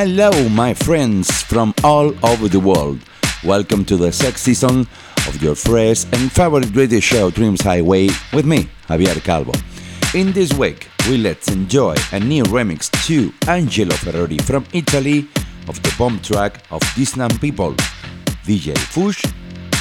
[0.00, 3.00] Hello, my friends from all over the world.
[3.42, 4.86] Welcome to the sixth season
[5.26, 9.50] of your fresh and favorite radio show, Dreams Highway, with me, Javier Calvo.
[10.14, 15.26] In this week, we let's enjoy a new remix to Angelo Ferrari from Italy
[15.66, 17.74] of the bomb track of Disney People,
[18.46, 19.22] DJ Fush,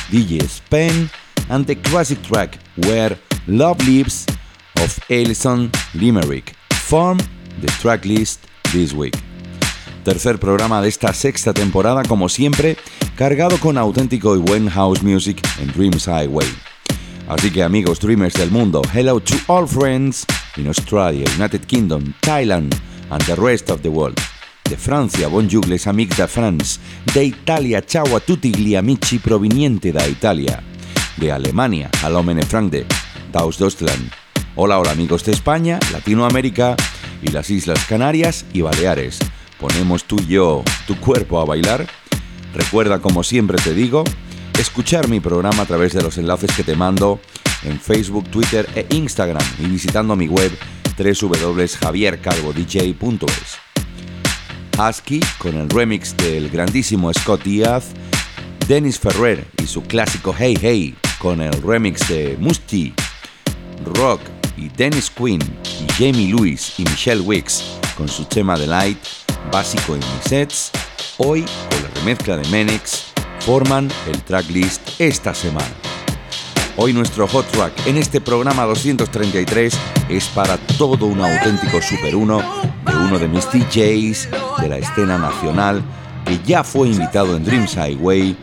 [0.10, 1.12] DJ Spain,
[1.52, 2.58] and the classic track
[2.88, 4.26] Where Love Lives
[4.78, 7.20] of Alison Limerick form
[7.62, 9.14] the track list this week.
[10.08, 12.78] Tercer programa de esta sexta temporada, como siempre,
[13.18, 16.48] cargado con auténtico y buen house music en Dreams Highway.
[17.28, 22.74] Así que amigos dreamers del mundo, hello to all friends in Australia, United Kingdom, Thailand
[23.10, 24.18] and the rest of the world.
[24.70, 26.80] De Francia, bonjour les amics de France.
[27.14, 30.64] De Italia, ciao a tutti gli amici provenienti da Italia.
[31.16, 32.86] De Alemania, hallo meine Freunde,
[33.30, 34.10] Daus Deutschland.
[34.56, 36.78] Hola, hola amigos de España, Latinoamérica
[37.22, 39.20] y las Islas Canarias y Baleares
[39.60, 41.88] ponemos tú y yo tu cuerpo a bailar,
[42.54, 44.04] recuerda como siempre te digo,
[44.60, 47.20] escuchar mi programa a través de los enlaces que te mando
[47.64, 50.52] en Facebook, Twitter e Instagram y visitando mi web
[50.98, 53.58] www.javiercalvodj.es.
[54.80, 57.94] Husky con el remix del grandísimo Scott Diaz,
[58.67, 62.94] Dennis Ferrer y su clásico Hey Hey con el remix de Musti,
[63.96, 64.22] Rock
[64.56, 69.00] y Dennis Quinn y Jamie Lewis y Michelle Wicks con su tema de Light
[69.52, 70.72] básico en mis sets,
[71.18, 73.08] hoy con la remezcla de Menex,
[73.40, 75.68] forman el tracklist esta semana.
[76.76, 79.74] Hoy nuestro hot track en este programa 233
[80.10, 82.38] es para todo un auténtico super uno
[82.86, 84.30] de uno de mis DJs
[84.62, 85.82] de la escena nacional
[86.26, 88.38] que ya fue invitado en Dreams Highway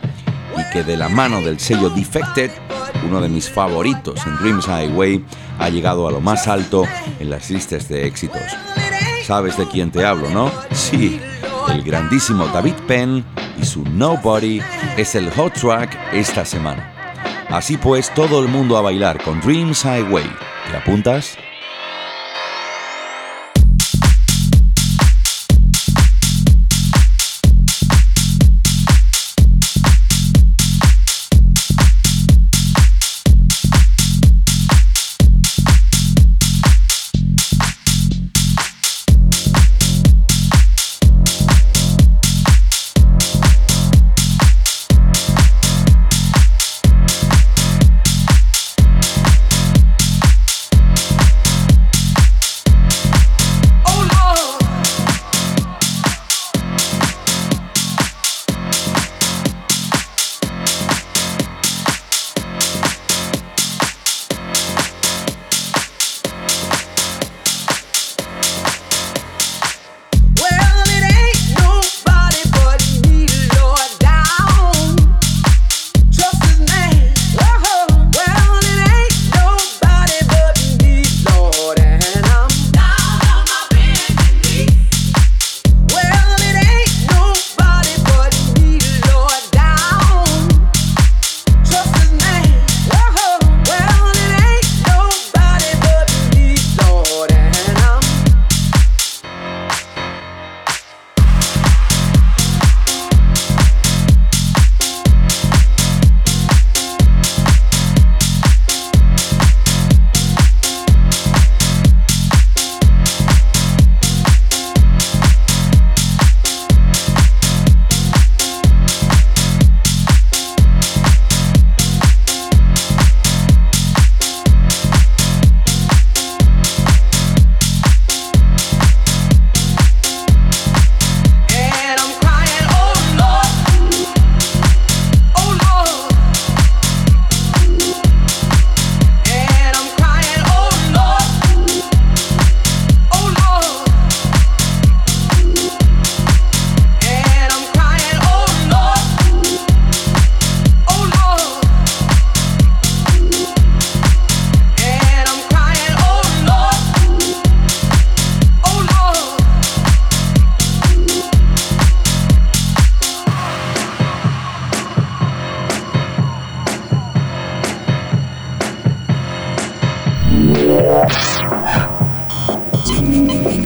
[0.57, 2.51] y que de la mano del sello Defected,
[3.07, 5.23] uno de mis favoritos en Dreams Highway,
[5.59, 6.85] ha llegado a lo más alto
[7.19, 8.41] en las listas de éxitos.
[9.25, 10.51] Sabes de quién te hablo, ¿no?
[10.71, 11.19] Sí,
[11.69, 13.25] el grandísimo David Penn
[13.59, 14.61] y su Nobody
[14.97, 16.93] es el hot track esta semana.
[17.49, 20.29] Así pues, todo el mundo a bailar con Dreams Highway.
[20.69, 21.39] ¿Te apuntas?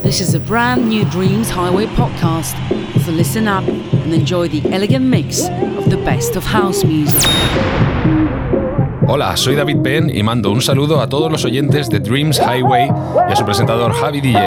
[0.03, 2.55] This is a brand new Dreams Highway podcast,
[3.05, 5.47] so listen up and enjoy the elegant mix
[5.77, 7.21] of the best of house music.
[9.07, 12.89] Hola, soy David Penn y mando un saludo a todos los oyentes de Dreams Highway
[13.29, 14.39] y a su presentador Javi DJ.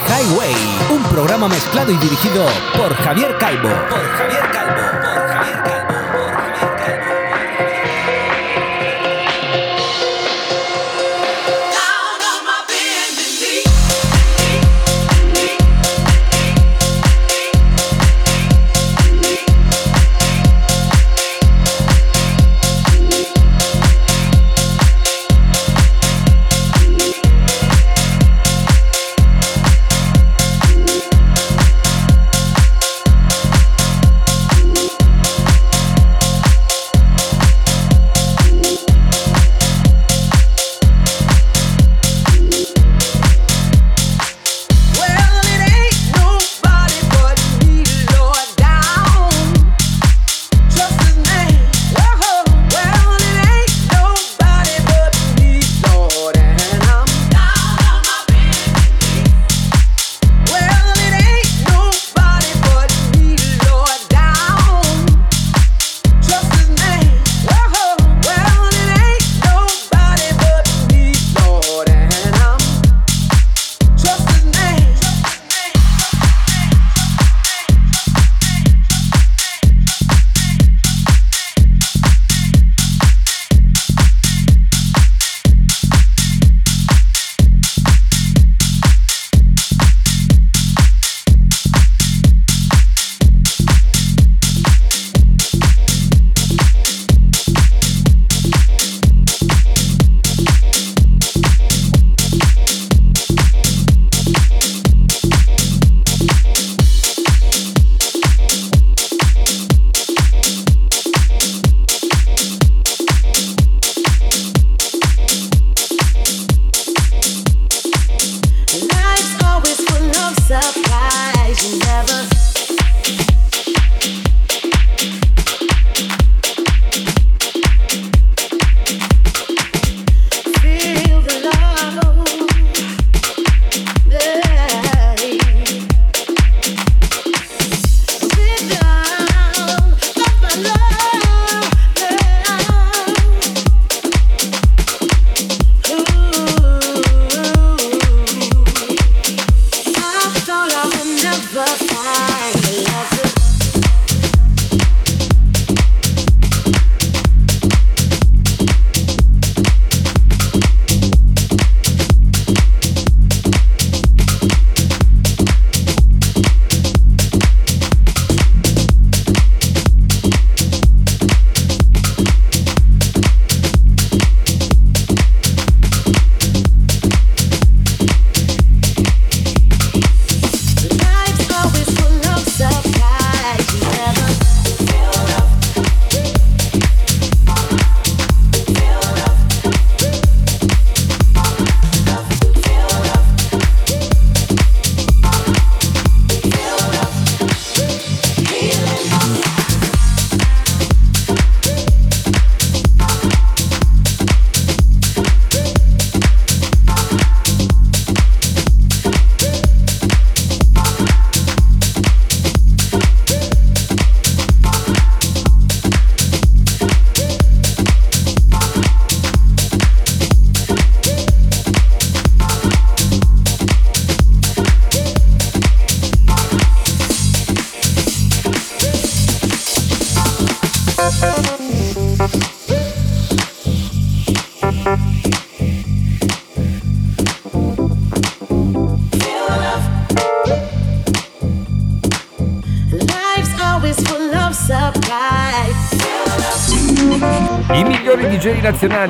[0.00, 0.54] Highway,
[0.90, 2.46] un programa mezclado y dirigido
[2.76, 3.68] por Javier Calvo.
[3.90, 5.21] Por Javier Calvo.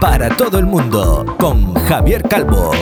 [0.00, 2.72] Para todo el mundo con Javier Calvo.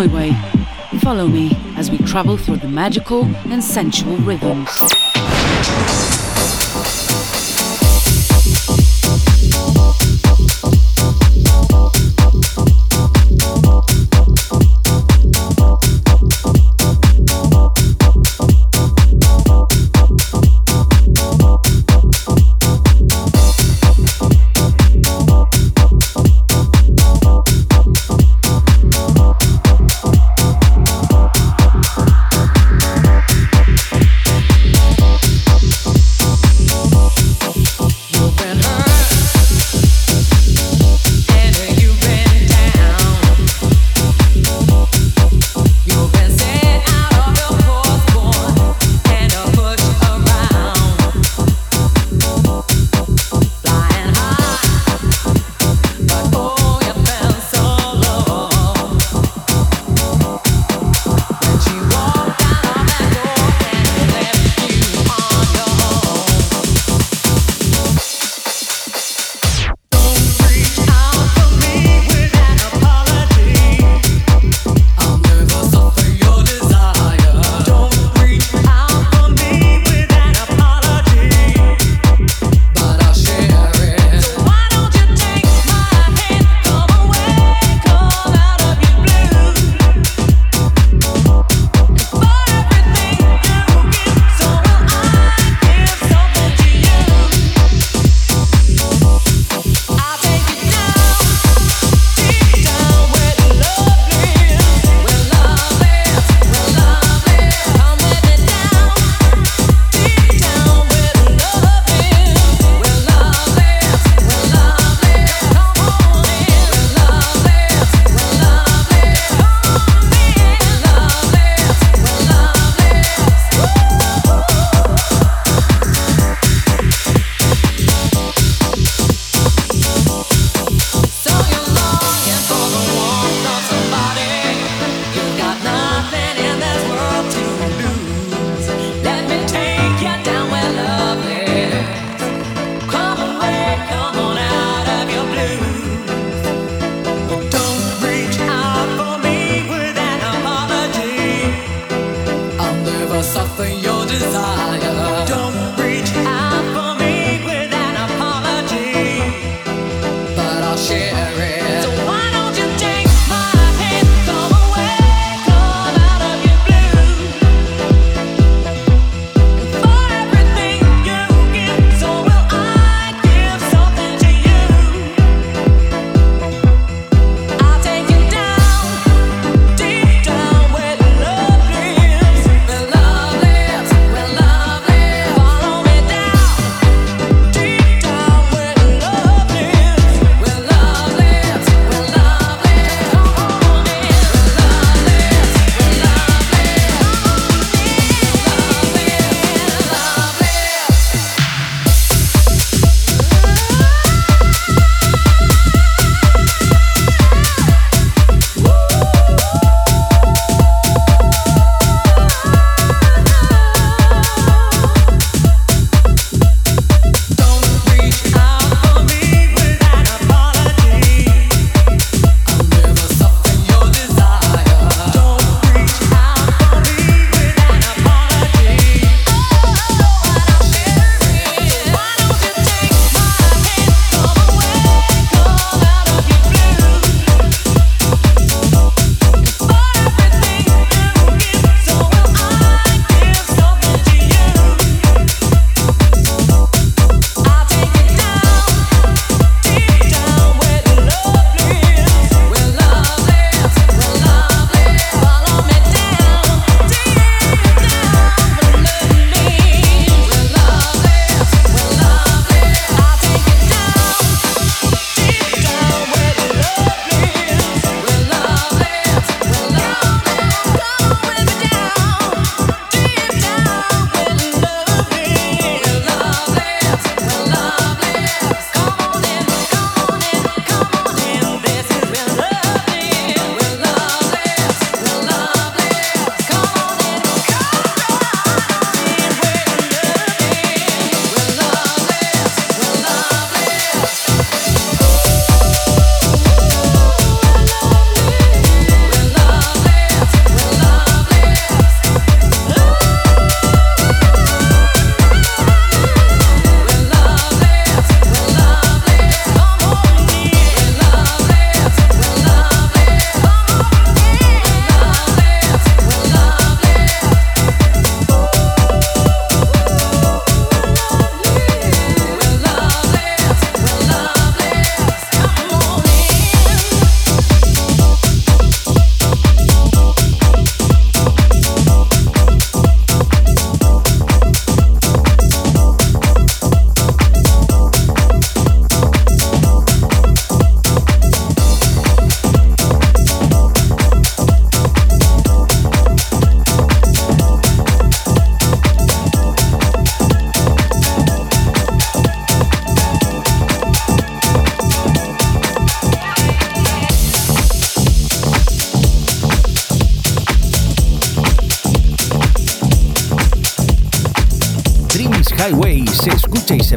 [0.00, 0.32] Highway.
[1.00, 5.09] Follow me as we travel through the magical and sensual rhythms.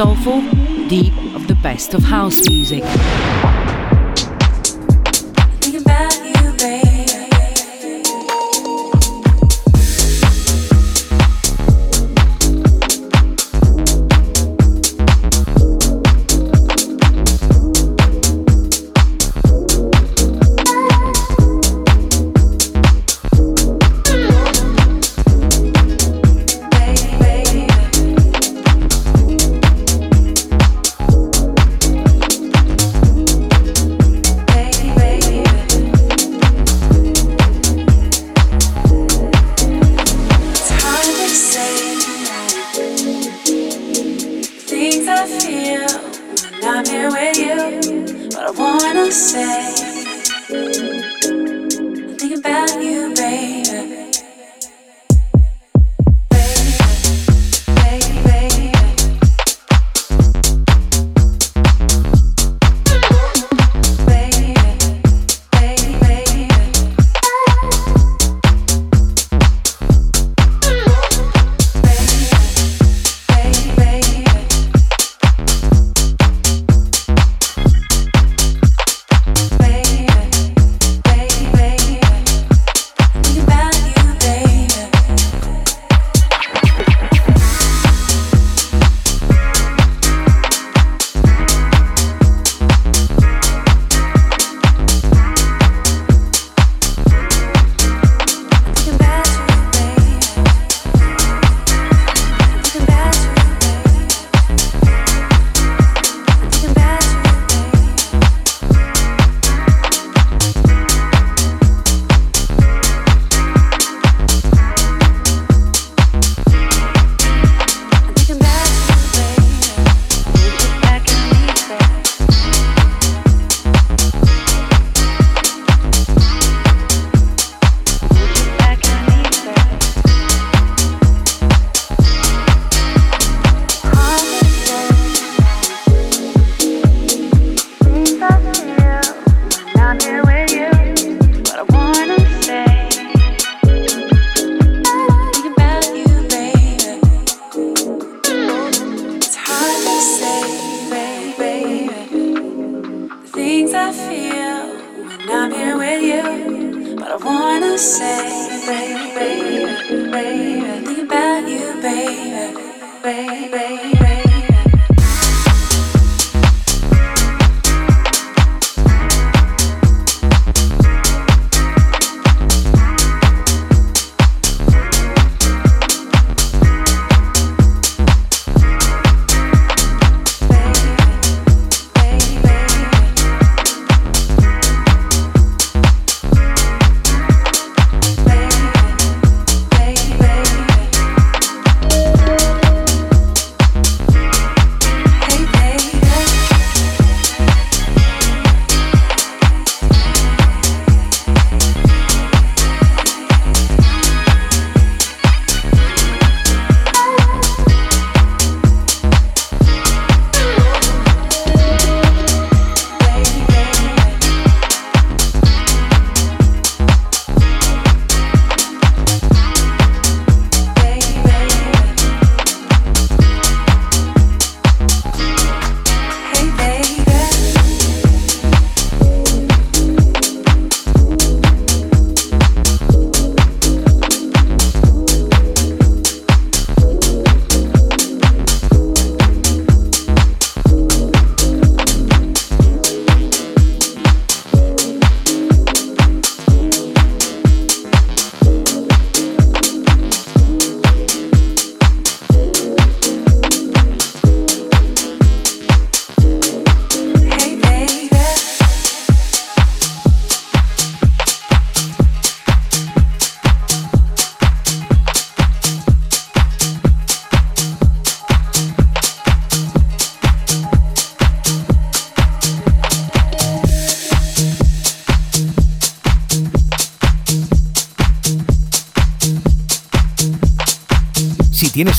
[0.00, 0.40] Soulful,
[0.88, 2.59] deep of the best of house music.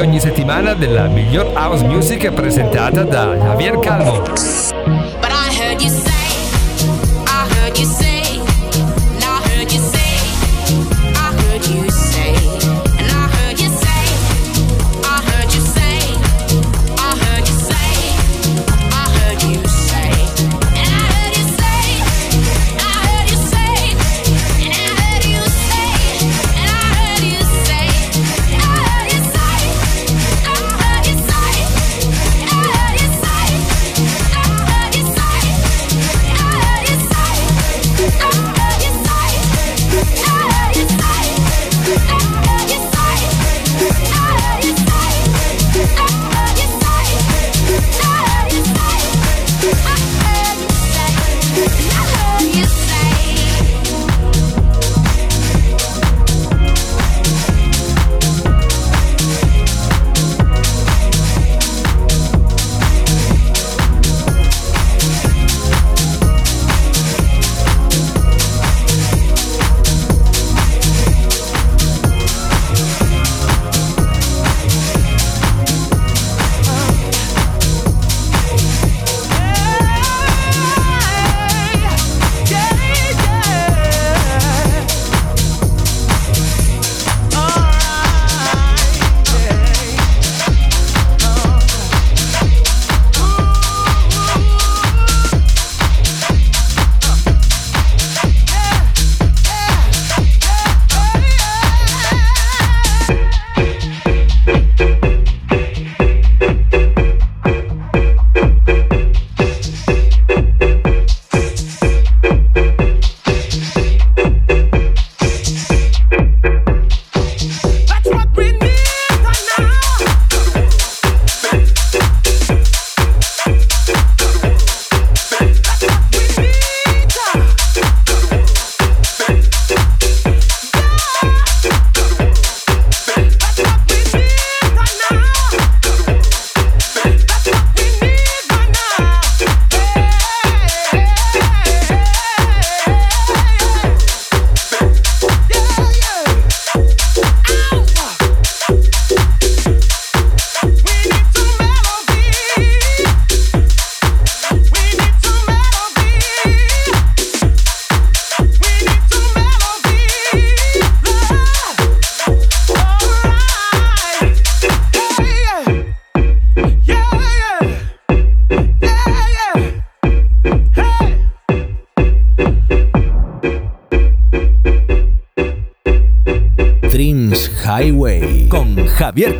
[0.00, 4.65] ogni settimana della miglior house music presentata da Javier Calvo.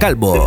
[0.06, 0.45] Calvo.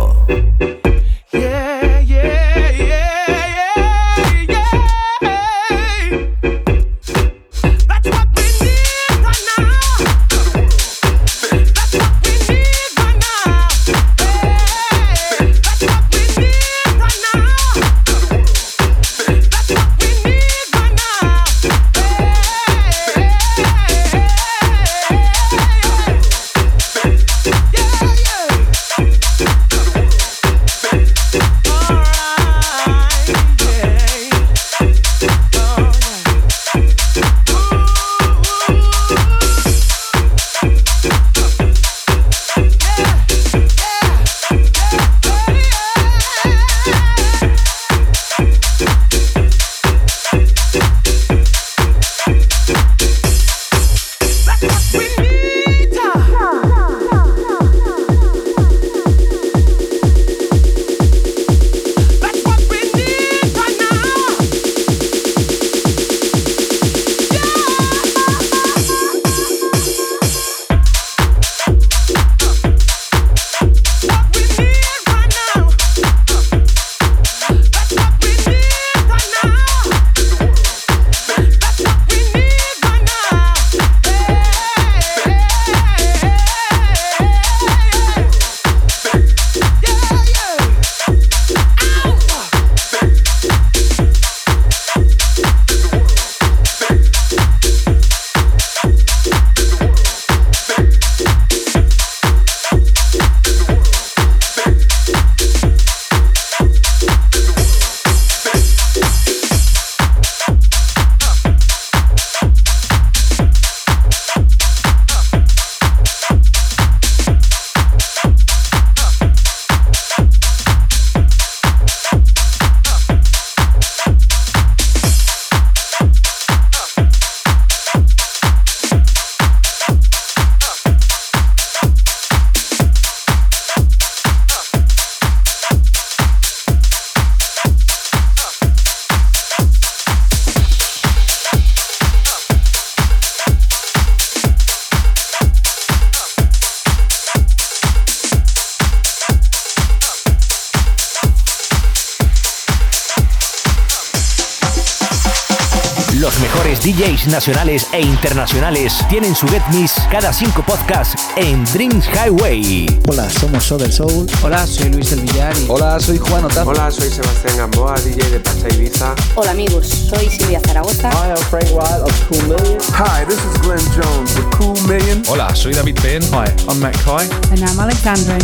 [157.20, 162.86] DJs nacionales e internacionales tienen su Get Miss cada cinco podcasts en Dreams Highway.
[163.08, 164.26] Hola, somos Show del Soul.
[164.42, 165.56] Hola, soy Luis del Villar.
[165.56, 165.66] Y...
[165.68, 166.66] Hola, soy Juan Otaz.
[166.66, 169.14] Hola, soy Sebastián Gamboa, DJ de Pacha Ibiza.
[169.34, 171.10] Hola amigos, soy Silvia Zaragoza.
[171.10, 172.80] Hi, I'm Frank Wild of Cool Million.
[172.94, 175.22] Hi, this is Glenn Jones of Cool Million.
[175.26, 176.22] Hola, soy David Penn.
[176.32, 177.24] Hi, I'm Matt Kai.
[177.50, 178.38] And I'm Alexandra.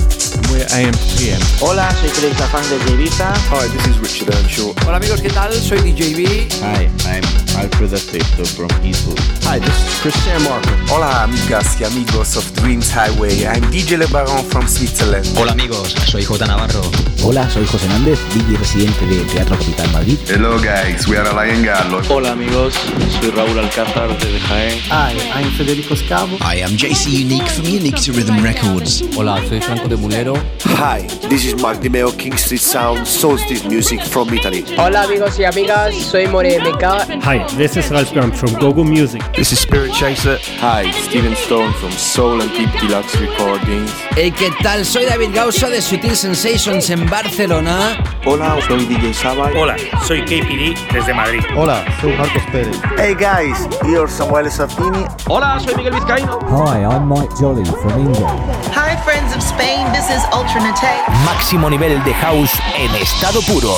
[0.51, 1.41] We're AM2PM.
[1.61, 3.33] Hola, soy Felix Afán desde Ibiza.
[3.51, 4.74] Hi, this is Richard Earnshaw.
[4.87, 5.53] Hola amigos, ¿qué tal?
[5.55, 6.49] Soy DJB.
[6.62, 7.24] Hi, I'm
[7.57, 9.19] Alfred Asteto from Eastwood.
[9.45, 10.71] Hi, this is Christian Marco.
[10.91, 13.47] Hola amigas y amigos of Dreams Highway.
[13.47, 15.27] I'm DJ Le Baron from Switzerland.
[15.37, 16.83] Hola amigos, soy J Navarro.
[17.23, 20.19] Hola, soy José Nández, DJ residente de Teatro Capital Madrid.
[20.29, 22.01] Hello guys, we are Alain Gallo.
[22.09, 22.75] Hola amigos,
[23.21, 24.81] soy Raúl Alcázar desde Jaén.
[24.91, 26.37] Hi, I'm Federico Scavo.
[26.41, 29.03] Hi, I'm JC Unique from Unique to Rhythm Records.
[29.17, 30.35] Hola, soy Franco de Mulero.
[30.77, 34.64] Hi, this is Mark Di Meo, King Street Sound, Solstice Music from Italy.
[34.77, 37.23] Hola amigos y amigas, soy More MK.
[37.23, 39.22] Hi, this is Ralph Graham from Gogo Music.
[39.34, 40.38] This is Spirit Chaser.
[40.61, 43.90] Hi, Steven Stone from Soul and Deep Deluxe Recordings.
[44.14, 44.84] Hey, ¿qué tal?
[44.84, 48.02] Soy David Gausa de Sutil Sensations en Barcelona.
[48.24, 49.50] Hola, soy DJ Saba.
[49.57, 49.76] Hola,
[50.07, 51.42] soy KPD desde Madrid.
[51.57, 52.76] Hola, soy Marcos Pérez.
[52.96, 55.07] Hey guys, you're Samuel Safini.
[55.28, 56.38] Hola, soy Miguel Vizcaíno.
[56.48, 58.40] Hi, I'm Mike Jolly from England.
[58.72, 61.02] Hi friends of Spain, this is Ultra Nate.
[61.24, 63.72] Máximo nivel de house en estado puro.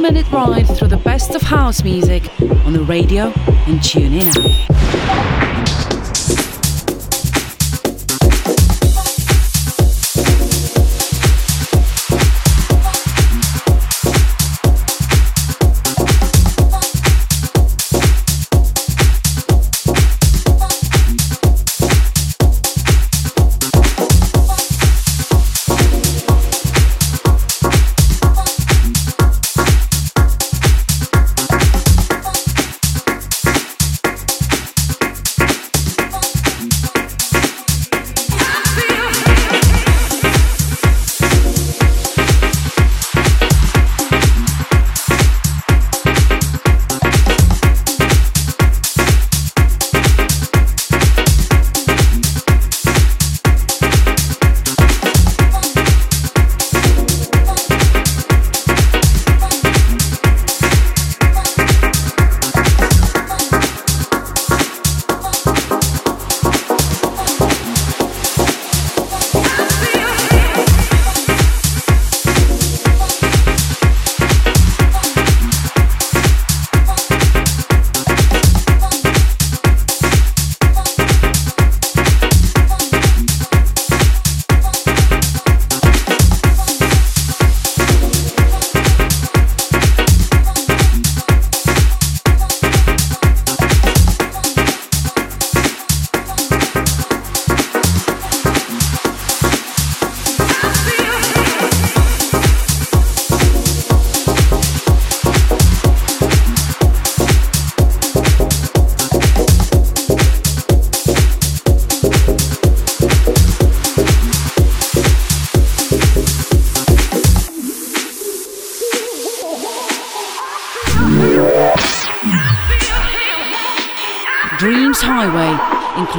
[0.00, 2.22] Minute ride through the best of house music
[2.64, 3.24] on the radio
[3.66, 5.39] and tune in app.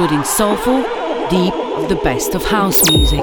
[0.02, 0.82] Including soulful,
[1.30, 1.54] deep,
[1.88, 3.22] the best of house music.